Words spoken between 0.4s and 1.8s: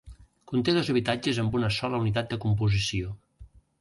Conté dos habitatges amb una